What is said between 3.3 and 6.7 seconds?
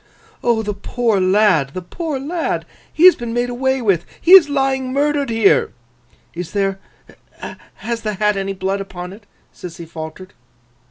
made away with. He is lying murdered here!' 'Is